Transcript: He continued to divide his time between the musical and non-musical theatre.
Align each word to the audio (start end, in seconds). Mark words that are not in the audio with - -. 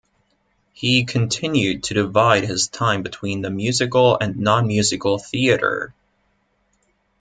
He 0.73 1.03
continued 1.05 1.83
to 1.83 1.93
divide 1.93 2.43
his 2.45 2.67
time 2.67 3.03
between 3.03 3.43
the 3.43 3.51
musical 3.51 4.17
and 4.19 4.35
non-musical 4.37 5.19
theatre. 5.19 5.93